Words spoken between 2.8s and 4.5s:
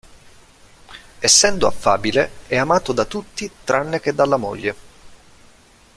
da tutti tranne che dalla